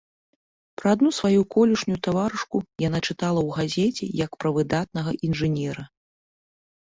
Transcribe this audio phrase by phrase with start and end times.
[0.81, 2.57] Пра адну сваю колішнюю таварышку
[2.87, 5.83] яна чытала ў газеце як пра выдатнага інжынера.